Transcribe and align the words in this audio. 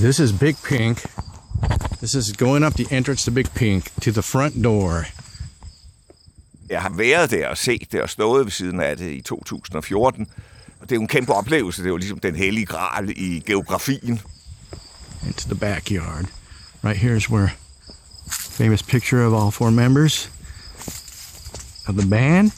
This 0.00 0.18
is 0.18 0.32
Big 0.32 0.56
Pink. 0.62 1.02
This 2.00 2.14
is 2.14 2.36
going 2.36 2.62
up 2.62 2.74
the 2.74 2.86
entrance 2.96 3.24
to 3.24 3.30
Big 3.30 3.54
Pink 3.54 3.84
to 4.02 4.12
the 4.12 4.22
front 4.22 4.64
door. 4.64 5.04
Jeg 6.70 6.82
har 6.82 6.90
været 6.90 7.30
der 7.30 7.48
og 7.48 7.58
set 7.58 7.92
det 7.92 8.02
og 8.02 8.10
stået 8.10 8.44
ved 8.44 8.52
siden 8.52 8.80
af 8.80 8.96
det 8.96 9.10
i 9.10 9.20
2014. 9.20 10.26
Og 10.80 10.88
det 10.88 10.92
er 10.92 10.96
jo 10.96 11.02
en 11.02 11.08
kæmpe 11.08 11.34
oplevelse. 11.34 11.82
Det 11.82 11.88
er 11.88 11.90
jo 11.90 11.96
ligesom 11.96 12.18
den 12.18 12.36
hellige 12.36 12.66
gral 12.66 13.10
i 13.10 13.42
geografien. 13.46 14.20
Into 15.26 15.48
the 15.48 15.58
backyard. 15.60 16.24
Right 16.84 16.98
here 16.98 17.16
is 17.16 17.30
where 17.30 17.50
famous 18.30 18.82
picture 18.82 19.26
of 19.26 19.42
all 19.42 19.52
four 19.52 19.70
members 19.70 20.30
of 21.88 21.94
the 21.94 22.10
band. 22.10 22.50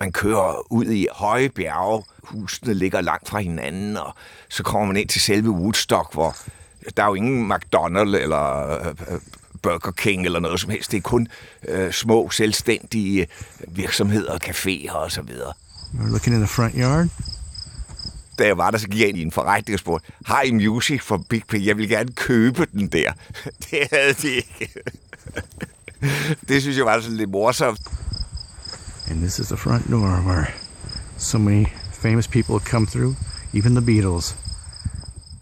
Man 0.00 0.12
kører 0.12 0.72
ud 0.72 0.86
i 0.86 1.06
høje 1.12 1.48
bjerge. 1.48 2.04
Husene 2.22 2.74
ligger 2.74 3.00
langt 3.00 3.28
fra 3.28 3.38
hinanden, 3.38 3.96
og 3.96 4.14
så 4.48 4.62
kommer 4.62 4.86
man 4.86 4.96
ind 4.96 5.08
til 5.08 5.20
selve 5.20 5.50
Woodstock, 5.50 6.12
hvor 6.12 6.36
der 6.96 7.02
er 7.02 7.06
jo 7.06 7.14
ingen 7.14 7.52
McDonald's 7.52 8.16
eller 8.16 8.70
øh, 8.88 9.20
Burger 9.62 9.90
King 9.90 10.24
eller 10.24 10.40
noget 10.40 10.60
som 10.60 10.70
helst. 10.70 10.90
Det 10.90 10.96
er 10.96 11.00
kun 11.00 11.28
øh, 11.68 11.92
små, 11.92 12.30
selvstændige 12.30 13.26
virksomheder, 13.68 14.38
caféer 14.44 14.92
og 14.92 15.12
så 15.12 15.22
videre. 15.22 15.52
We're 15.94 16.10
looking 16.10 16.34
in 16.36 16.40
the 16.40 16.48
front 16.48 16.74
yard. 16.76 17.08
Da 18.38 18.46
jeg 18.46 18.58
var 18.58 18.70
der, 18.70 18.78
så 18.78 18.88
gik 18.88 19.00
jeg 19.00 19.08
ind 19.08 19.18
i 19.18 19.22
en 19.22 19.32
forretning 19.32 19.74
og 19.74 19.80
spurgte, 19.80 20.12
har 20.26 20.42
I 20.42 20.50
music 20.50 21.02
for 21.02 21.24
Big 21.28 21.42
Pig? 21.48 21.66
Jeg 21.66 21.76
vil 21.76 21.88
gerne 21.88 22.12
købe 22.12 22.66
den 22.72 22.88
der. 22.88 23.12
Det 23.70 23.88
havde 23.92 24.14
de 24.14 24.28
ikke. 24.28 24.68
Det 26.48 26.62
synes 26.62 26.76
jeg 26.76 26.86
var 26.86 27.00
sådan 27.00 27.16
lidt 27.16 27.30
morsomt. 27.30 27.80
And 29.10 29.18
this 29.20 29.38
is 29.38 29.46
the 29.46 29.56
front 29.56 29.90
door 29.90 30.22
where 30.26 30.46
so 31.18 31.38
many 31.38 31.66
famous 31.92 32.28
people 32.28 32.58
come 32.58 32.86
through, 32.86 33.14
even 33.54 33.74
the 33.74 33.86
Beatles. 33.86 34.36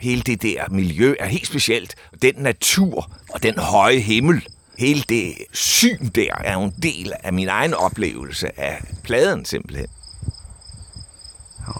Hele 0.05 0.23
det 0.23 0.43
der 0.43 0.65
miljø 0.71 1.15
er 1.21 1.27
helt 1.27 1.47
specielt. 1.47 1.95
Den 2.23 2.35
natur 2.35 3.11
og 3.31 3.43
den 3.43 3.59
høje 3.59 3.99
himmel, 3.99 4.47
hele 4.79 5.03
det 5.09 5.35
syn 5.53 6.09
der 6.09 6.35
er 6.45 6.53
jo 6.53 6.63
en 6.63 6.75
del 6.83 7.13
af 7.23 7.33
min 7.33 7.49
egen 7.49 7.75
oplevelse 7.75 8.61
af 8.61 8.81
pladen 9.03 9.45
simpelthen. 9.45 9.87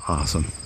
Awesome. 0.07 0.64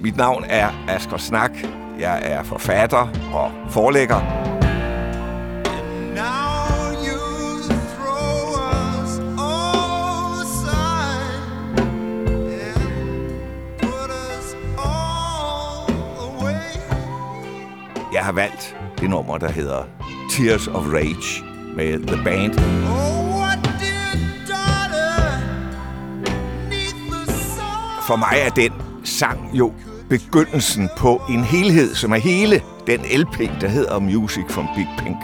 Mit 0.00 0.16
navn 0.16 0.44
er 0.48 0.68
Asger 0.88 1.16
Snak. 1.16 1.50
Jeg 1.98 2.20
er 2.22 2.42
forfatter 2.42 3.08
og 3.34 3.50
forlægger. 3.70 4.20
Jeg 18.12 18.24
har 18.24 18.32
valgt 18.32 18.76
det 19.00 19.10
nummer, 19.10 19.38
der 19.38 19.50
hedder 19.50 19.82
Tears 20.30 20.68
of 20.68 20.84
Rage 20.86 21.44
med 21.76 22.06
The 22.06 22.24
Band. 22.24 22.58
Oh. 22.58 23.18
For 28.08 28.16
mig 28.16 28.38
er 28.46 28.50
den 28.50 28.72
sang 29.04 29.50
jo 29.52 29.72
begyndelsen 30.08 30.88
på 30.96 31.22
en 31.30 31.44
helhed, 31.44 31.94
som 31.94 32.12
er 32.12 32.16
hele 32.16 32.62
den 32.86 33.00
LP, 33.00 33.38
der 33.60 33.68
hedder 33.68 33.98
Music 33.98 34.44
from 34.50 34.66
Big 34.76 34.88
Pink, 34.98 35.16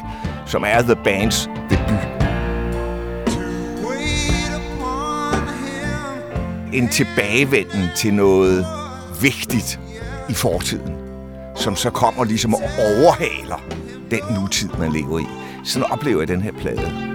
som 0.46 0.64
er 0.66 0.82
The 0.82 0.96
Bands 1.04 1.48
debut. 1.70 2.14
En 6.72 6.88
tilbagevenden 6.88 7.88
til 7.96 8.14
noget 8.14 8.66
vigtigt 9.22 9.80
i 10.28 10.34
fortiden, 10.34 10.94
som 11.56 11.76
så 11.76 11.90
kommer 11.90 12.24
ligesom 12.24 12.54
og 12.54 12.62
overhaler 12.78 13.62
den 14.10 14.20
nutid, 14.40 14.68
man 14.78 14.92
lever 14.92 15.18
i. 15.18 15.26
Sådan 15.64 15.90
oplever 15.90 16.20
jeg 16.20 16.28
den 16.28 16.42
her 16.42 16.52
plade. 16.52 17.13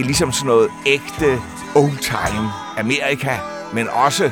Det 0.00 0.04
er 0.04 0.08
ligesom 0.08 0.32
sådan 0.32 0.46
noget 0.46 0.70
ægte 0.86 1.42
old-time 1.74 2.48
Amerika, 2.78 3.36
men 3.72 3.88
også 3.88 4.30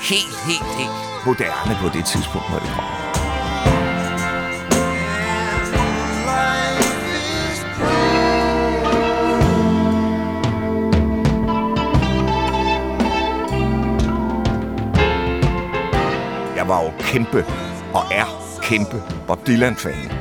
helt, 0.00 0.36
helt, 0.46 0.78
helt 0.78 1.26
moderne 1.26 1.78
på 1.82 1.88
det 1.98 2.04
tidspunkt, 2.04 2.48
hvor 2.50 2.58
det 2.58 2.68
kommer. 2.68 2.90
Jeg 16.56 16.68
var 16.68 16.82
jo 16.84 16.90
kæmpe 17.00 17.44
og 17.94 18.02
er 18.12 18.58
kæmpe 18.62 19.02
Bob 19.26 19.46
Dylan-fan. 19.46 20.12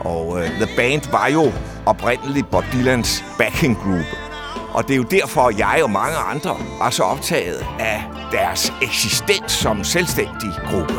Og 0.00 0.28
uh, 0.28 0.42
The 0.42 0.68
Band 0.76 1.10
var 1.10 1.28
jo 1.28 1.52
oprindeligt 1.86 2.50
Bob 2.50 2.64
Dylans 2.72 3.24
backing 3.38 3.76
group. 3.76 4.29
Og 4.74 4.88
det 4.88 4.92
er 4.92 4.96
jo 4.96 5.02
derfor, 5.02 5.40
at 5.48 5.58
jeg 5.58 5.80
og 5.82 5.90
mange 5.90 6.16
andre 6.16 6.56
var 6.78 6.90
så 6.90 7.02
optaget 7.02 7.66
af 7.78 8.04
deres 8.32 8.72
eksistens 8.82 9.52
som 9.52 9.84
selvstændig 9.84 10.50
gruppe. 10.66 10.94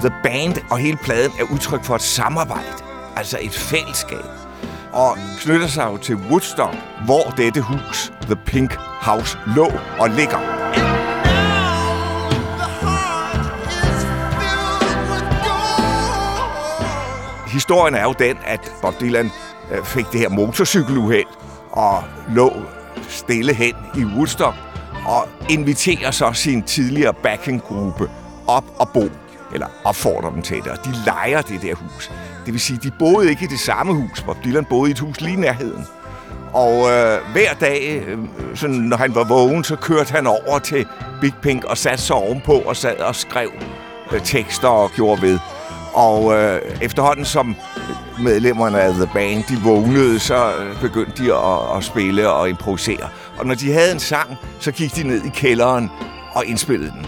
The 0.00 0.12
Band 0.22 0.56
og 0.70 0.78
hele 0.78 0.96
pladen 0.96 1.32
er 1.40 1.52
udtryk 1.52 1.84
for 1.84 1.94
et 1.94 2.02
samarbejde, 2.02 2.84
altså 3.16 3.38
et 3.40 3.52
fællesskab, 3.52 4.24
og 4.92 5.16
knytter 5.40 5.66
sig 5.66 5.86
jo 5.92 5.96
til 5.96 6.16
Woodstock, 6.16 6.76
hvor 7.04 7.34
dette 7.36 7.60
hus, 7.60 8.12
The 8.22 8.36
Pink 8.36 8.74
House, 8.78 9.38
lå 9.56 9.72
og 9.98 10.10
ligger. 10.10 10.59
Historien 17.52 17.94
er 17.94 18.02
jo 18.02 18.14
den, 18.18 18.36
at 18.44 18.72
Bob 18.82 19.00
Dylan 19.00 19.30
øh, 19.72 19.84
fik 19.84 20.04
det 20.12 20.20
her 20.20 20.28
motorcykeluheld 20.28 21.26
og 21.70 22.04
lå 22.34 22.52
stille 23.08 23.54
hen 23.54 23.74
i 23.96 24.04
Woodstock 24.04 24.54
og 25.06 25.28
inviterer 25.48 26.10
så 26.10 26.32
sin 26.32 26.62
tidligere 26.62 27.14
backinggruppe 27.14 28.10
op 28.46 28.64
og 28.78 28.88
bo, 28.88 29.04
eller 29.54 29.66
opfordrer 29.84 30.30
dem 30.30 30.42
til 30.42 30.56
det, 30.56 30.66
og 30.66 30.84
de 30.84 30.90
leger 31.06 31.42
det 31.42 31.62
der 31.62 31.74
hus. 31.74 32.10
Det 32.46 32.52
vil 32.52 32.60
sige, 32.60 32.78
de 32.82 32.90
boede 32.98 33.30
ikke 33.30 33.44
i 33.44 33.48
det 33.48 33.60
samme 33.60 33.94
hus. 33.94 34.22
Bob 34.22 34.36
Dylan 34.44 34.64
boede 34.64 34.90
i 34.90 34.92
et 34.92 34.98
hus 34.98 35.20
lige 35.20 35.36
i 35.36 35.40
nærheden. 35.40 35.86
Og 36.52 36.90
øh, 36.90 37.18
hver 37.32 37.54
dag, 37.60 38.02
øh, 38.06 38.18
sådan, 38.54 38.76
når 38.76 38.96
han 38.96 39.14
var 39.14 39.24
vågen, 39.24 39.64
så 39.64 39.76
kørte 39.76 40.12
han 40.12 40.26
over 40.26 40.58
til 40.58 40.86
Big 41.20 41.34
Pink 41.42 41.64
og 41.64 41.78
satte 41.78 42.04
sig 42.04 42.16
ovenpå 42.16 42.52
og 42.52 42.76
sad 42.76 42.98
og 42.98 43.16
skrev 43.16 43.50
øh, 44.12 44.20
tekster 44.24 44.68
og 44.68 44.90
gjorde 44.90 45.22
ved. 45.22 45.38
Og 45.92 46.34
øh, 46.34 46.60
efterhånden 46.82 47.24
som 47.24 47.56
medlemmerne 48.20 48.80
af 48.80 48.92
The 48.92 49.10
Band, 49.14 49.44
de 49.44 49.62
vågnede, 49.64 50.18
så 50.18 50.52
øh, 50.56 50.80
begyndte 50.80 51.24
de 51.24 51.34
at, 51.34 51.76
at 51.76 51.84
spille 51.84 52.30
og 52.30 52.48
improvisere. 52.48 53.08
Og 53.38 53.46
når 53.46 53.54
de 53.54 53.72
havde 53.72 53.92
en 53.92 54.00
sang, 54.00 54.36
så 54.60 54.72
gik 54.72 54.96
de 54.96 55.02
ned 55.02 55.24
i 55.24 55.28
kælderen 55.28 55.90
og 56.34 56.46
indspillede 56.46 56.90
den. 56.90 57.06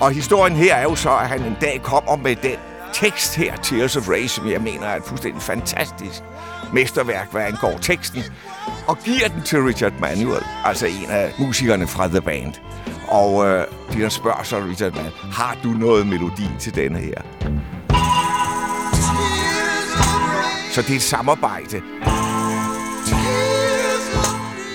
Og 0.00 0.10
historien 0.10 0.56
her 0.56 0.74
er 0.74 0.82
jo 0.82 0.94
så, 0.94 1.10
at 1.10 1.28
han 1.28 1.42
en 1.42 1.56
dag 1.60 1.80
kommer 1.82 2.16
med 2.16 2.36
den 2.36 2.56
tekst 2.92 3.36
her, 3.36 3.56
Tears 3.56 3.96
of 3.96 4.08
Rage, 4.08 4.28
som 4.28 4.50
jeg 4.50 4.60
mener 4.60 4.86
er 4.86 4.96
et 4.96 5.02
fuldstændig 5.04 5.42
fantastisk 5.42 6.22
mesterværk, 6.72 7.32
hvad 7.32 7.42
angår 7.42 7.78
teksten, 7.80 8.22
og 8.86 8.98
giver 8.98 9.28
den 9.28 9.42
til 9.42 9.58
Richard 9.62 9.92
Manuel, 10.00 10.42
altså 10.64 10.86
en 10.86 11.10
af 11.10 11.32
musikerne 11.38 11.86
fra 11.86 12.08
The 12.08 12.20
Band. 12.20 12.54
Og 13.08 13.48
øh, 13.48 13.64
de 13.92 14.10
spørger 14.10 14.42
så 14.42 14.56
Richard 14.58 14.92
Manuel, 14.92 15.12
har 15.32 15.56
du 15.62 15.68
noget 15.68 16.06
melodi 16.06 16.48
til 16.58 16.74
denne 16.74 16.98
her? 16.98 17.22
Så 20.70 20.82
det 20.82 20.90
er 20.90 20.96
et 20.96 21.02
samarbejde. 21.02 21.82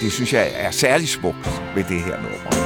Det 0.01 0.12
synes 0.12 0.34
jeg 0.34 0.51
er 0.54 0.72
særlig 0.72 1.10
smukt 1.10 1.62
med 1.75 1.84
det 1.84 2.01
her 2.01 2.16
nummer. 2.22 2.63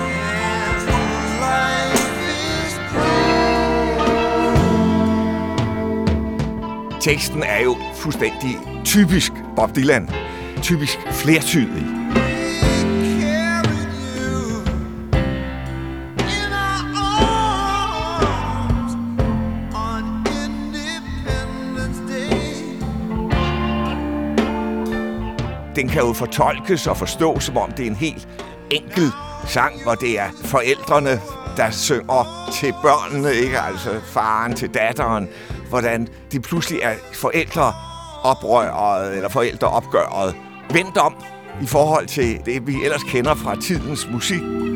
Teksten 7.01 7.43
er 7.43 7.63
jo 7.63 7.77
fuldstændig 7.95 8.57
typisk 8.85 9.31
Bob 9.55 9.75
Dylan. 9.75 10.09
Typisk 10.61 10.99
flertydig. 11.11 12.06
Den 25.77 25.89
kan 25.89 26.01
jo 26.01 26.13
fortolkes 26.13 26.87
og 26.87 26.97
forstås, 26.97 27.43
som 27.43 27.57
om 27.57 27.71
det 27.71 27.85
er 27.85 27.89
en 27.89 27.95
helt 27.95 28.27
enkel 28.71 29.11
sang, 29.45 29.83
hvor 29.83 29.95
det 29.95 30.19
er 30.19 30.29
forældrene, 30.45 31.21
der 31.57 31.71
synger 31.71 32.49
til 32.53 32.73
børnene, 32.81 33.33
ikke? 33.33 33.59
Altså 33.59 33.89
faren 34.13 34.55
til 34.55 34.69
datteren. 34.73 35.27
Hvordan 35.69 36.07
de 36.31 36.39
pludselig 36.39 36.79
er 36.83 36.93
forældre 37.13 37.73
oprøret 38.23 39.15
eller 39.15 39.29
forældreopgøret. 39.29 40.35
Vendt 40.71 40.97
om 40.97 41.15
i 41.61 41.65
forhold 41.65 42.07
til 42.07 42.39
det, 42.45 42.67
vi 42.67 42.75
ellers 42.83 43.03
kender 43.03 43.35
fra 43.35 43.55
tidens 43.55 44.07
musik, 44.11 44.41
Oh, 44.41 44.67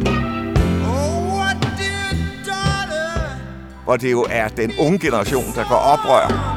hvor 3.83 3.97
det 3.97 4.11
jo 4.11 4.25
er 4.29 4.47
den 4.47 4.71
unge 4.79 4.99
generation, 4.99 5.45
der 5.55 5.63
går 5.69 5.75
oprør. 5.75 6.50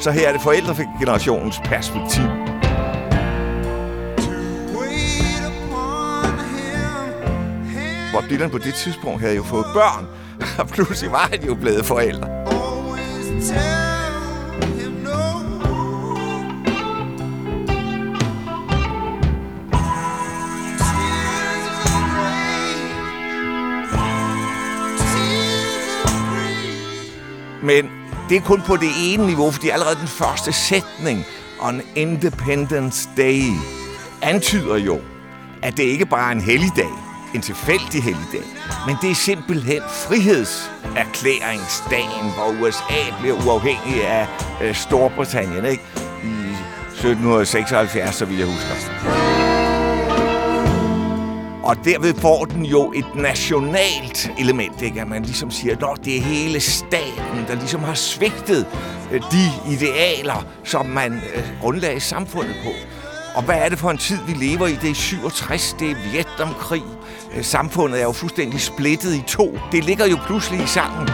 Så 0.00 0.10
her 0.10 0.28
er 0.28 0.32
det 0.32 0.40
forældregenerationens 0.42 1.60
perspektiv. 1.64 2.24
Bob 8.12 8.24
Dylan 8.30 8.50
på 8.50 8.58
det 8.58 8.74
tidspunkt 8.74 9.20
havde 9.20 9.36
jo 9.36 9.42
fået 9.42 9.66
børn, 9.74 10.06
og 10.60 10.68
pludselig 10.68 11.12
var 11.12 11.28
han 11.30 11.44
jo 11.44 11.54
blevet 11.54 11.84
forældre. 11.84 12.28
Men 27.62 27.99
det 28.30 28.36
er 28.36 28.40
kun 28.40 28.62
på 28.62 28.76
det 28.76 28.90
ene 29.04 29.26
niveau, 29.26 29.50
fordi 29.50 29.68
allerede 29.68 29.96
den 29.96 30.08
første 30.08 30.52
sætning, 30.52 31.24
On 31.60 31.82
Independence 31.94 33.08
Day, 33.16 33.42
antyder 34.22 34.76
jo, 34.76 35.00
at 35.62 35.76
det 35.76 35.82
ikke 35.82 36.06
bare 36.06 36.28
er 36.28 36.32
en 36.32 36.40
helligdag, 36.40 36.88
en 37.34 37.40
tilfældig 37.40 38.02
helligdag, 38.02 38.42
men 38.86 38.96
det 39.02 39.10
er 39.10 39.14
simpelthen 39.14 39.82
frihedserklæringsdagen, 39.88 42.32
hvor 42.34 42.62
USA 42.62 43.14
bliver 43.20 43.46
uafhængig 43.46 44.06
af 44.06 44.26
øh, 44.62 44.74
Storbritannien, 44.74 45.64
ikke? 45.64 45.82
I 46.24 46.26
1776, 46.92 48.14
så 48.14 48.24
vidt 48.24 48.40
jeg 48.40 48.46
husker. 48.46 49.19
Og 51.62 51.76
derved 51.84 52.14
får 52.14 52.44
den 52.44 52.64
jo 52.64 52.92
et 52.96 53.14
nationalt 53.14 54.30
element, 54.38 54.82
ikke? 54.82 55.00
At 55.00 55.08
man 55.08 55.22
ligesom 55.22 55.50
siger, 55.50 55.92
at 55.92 56.04
det 56.04 56.16
er 56.16 56.20
hele 56.20 56.60
staten, 56.60 57.44
der 57.48 57.54
ligesom 57.54 57.82
har 57.82 57.94
svigtet 57.94 58.66
øh, 59.12 59.20
de 59.20 59.72
idealer, 59.72 60.46
som 60.64 60.86
man 60.86 61.12
øh, 61.12 61.42
grundlagde 61.60 62.00
samfundet 62.00 62.56
på. 62.64 62.70
Og 63.34 63.42
hvad 63.42 63.56
er 63.56 63.68
det 63.68 63.78
for 63.78 63.90
en 63.90 63.98
tid, 63.98 64.18
vi 64.26 64.32
lever 64.32 64.66
i? 64.66 64.74
Det 64.74 64.90
er 64.90 64.94
67, 64.94 65.76
det 65.78 65.90
er 65.90 65.94
Vietnamkrig. 66.12 66.82
Øh, 67.36 67.44
samfundet 67.44 68.00
er 68.00 68.04
jo 68.04 68.12
fuldstændig 68.12 68.60
splittet 68.60 69.14
i 69.14 69.22
to. 69.26 69.58
Det 69.72 69.84
ligger 69.84 70.06
jo 70.06 70.18
pludselig 70.26 70.64
i 70.64 70.66
sangen. 70.66 71.08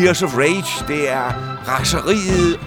Tears 0.00 0.22
of 0.22 0.36
Rage, 0.36 0.88
det 0.88 1.10
er 1.10 1.32
raseriet 1.68 2.60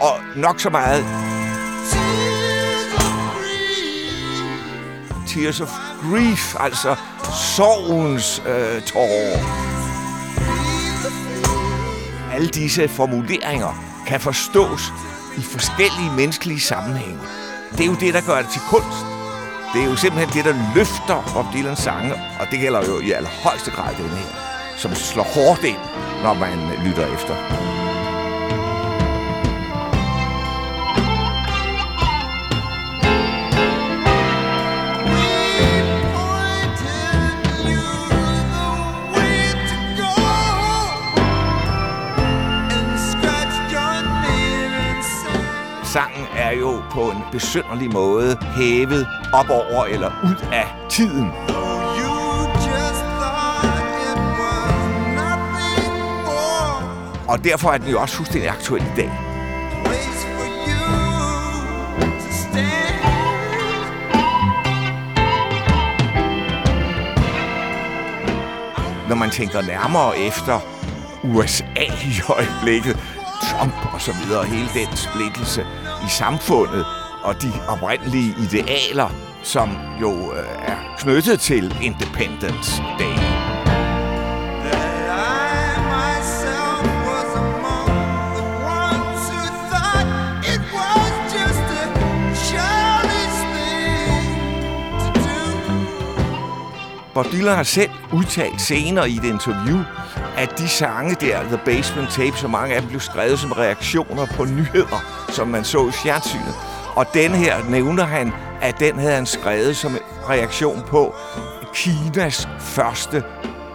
og 0.00 0.16
nok 0.36 0.60
så 0.60 0.70
meget 0.70 1.04
tears 1.04 1.60
of 1.60 2.98
grief. 3.32 5.26
Tears 5.26 5.60
of 5.60 5.68
Grief, 6.02 6.54
altså 6.60 6.96
sorgens 7.56 8.42
øh, 8.46 8.82
tårer. 8.82 9.38
Alle 12.32 12.48
disse 12.48 12.88
formuleringer 12.88 13.84
kan 14.06 14.20
forstås 14.20 14.92
i 15.38 15.42
forskellige 15.42 16.10
menneskelige 16.16 16.60
sammenhænge. 16.60 17.20
Det 17.72 17.80
er 17.80 17.86
jo 17.86 17.94
det, 18.00 18.14
der 18.14 18.20
gør 18.20 18.42
det 18.42 18.50
til 18.50 18.60
kunst. 18.70 19.19
Det 19.72 19.82
er 19.82 19.86
jo 19.86 19.96
simpelthen 19.96 20.30
det, 20.36 20.44
der 20.44 20.74
løfter 20.74 21.32
Bob 21.34 21.46
Dylans 21.52 21.78
sange, 21.78 22.14
og 22.40 22.46
det 22.50 22.60
gælder 22.60 22.82
jo 22.88 23.00
i 23.00 23.10
allerhøjeste 23.12 23.70
grad 23.70 23.94
den 23.94 24.10
her, 24.10 24.30
som 24.76 24.94
slår 24.94 25.22
hårdt 25.22 25.64
ind, 25.64 25.82
når 26.22 26.34
man 26.34 26.58
lytter 26.86 27.06
efter. 27.14 27.89
Er 46.50 46.54
jo 46.58 46.82
på 46.90 47.10
en 47.10 47.22
besynderlig 47.32 47.92
måde 47.92 48.36
hævet 48.56 49.06
op 49.32 49.50
over 49.50 49.84
eller 49.84 50.10
ud 50.24 50.48
af 50.52 50.66
tiden. 50.88 51.30
Og 57.28 57.44
derfor 57.44 57.70
er 57.70 57.78
den 57.78 57.88
jo 57.88 58.00
også 58.00 58.16
fuldstændig 58.16 58.50
aktuel 58.50 58.82
i 58.82 58.96
dag. 58.96 59.10
når 69.08 69.16
man 69.16 69.30
tænker 69.30 69.62
nærmere 69.62 70.18
efter 70.18 70.60
USA 71.22 71.82
i 72.04 72.20
øjeblikket, 72.28 72.96
Trump 73.42 73.94
og 73.94 74.00
så 74.00 74.12
videre, 74.24 74.44
hele 74.44 74.68
den 74.74 74.96
splittelse 74.96 75.66
i 76.06 76.08
samfundet 76.08 76.86
og 77.22 77.42
de 77.42 77.52
oprindelige 77.68 78.34
idealer, 78.38 79.08
som 79.42 79.70
jo 80.00 80.32
øh, 80.32 80.44
er 80.62 80.76
knyttet 80.98 81.40
til 81.40 81.76
Independence 81.82 82.82
Day. 82.98 83.30
Bob 97.14 97.32
Dylan 97.32 97.56
har 97.56 97.62
selv 97.62 97.90
udtalt 98.12 98.60
senere 98.60 99.10
i 99.10 99.16
et 99.16 99.24
interview, 99.24 99.78
at 100.40 100.58
de 100.58 100.68
sange 100.68 101.14
der, 101.14 101.42
The 101.42 101.60
Basement 101.64 102.10
Tape, 102.10 102.36
så 102.36 102.48
mange 102.48 102.74
af 102.74 102.80
dem 102.80 102.88
blev 102.88 103.00
skrevet 103.00 103.38
som 103.38 103.52
reaktioner 103.52 104.26
på 104.36 104.44
nyheder, 104.44 105.26
som 105.28 105.48
man 105.48 105.64
så 105.64 105.88
i 105.88 105.92
fjernsynet. 105.92 106.54
Og 106.96 107.06
den 107.14 107.30
her 107.30 107.56
nævner 107.68 108.04
han, 108.04 108.32
at 108.60 108.80
den 108.80 108.98
havde 108.98 109.14
han 109.14 109.26
skrevet 109.26 109.76
som 109.76 109.92
en 109.92 109.98
reaktion 110.28 110.82
på 110.86 111.14
Kinas 111.74 112.48
første 112.60 113.22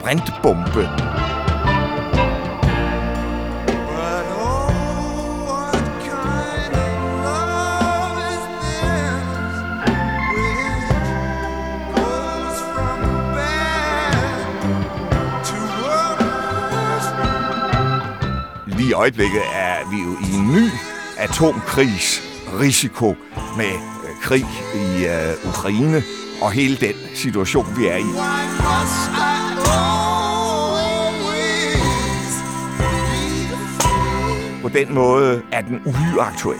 brintbombe. 0.02 1.25
Øjeblikket 18.96 19.42
er 19.54 19.90
vi 19.92 19.98
jo 19.98 20.18
i 20.28 20.36
en 20.36 20.54
ny 20.54 20.70
atomkrigsrisiko 21.18 23.16
med 23.58 23.74
øh, 23.74 24.22
krig 24.22 24.46
i 24.76 25.06
øh, 25.06 25.50
Ukraine 25.50 26.04
og 26.42 26.52
hele 26.52 26.78
den 26.78 26.96
situation, 27.16 27.66
vi 27.78 27.88
er 27.88 27.98
i. 27.98 28.12
På 34.62 34.70
den 34.70 34.94
måde 34.94 35.42
er 35.52 35.62
den 35.62 35.82
uhyre 35.86 36.22
aktuel. 36.22 36.60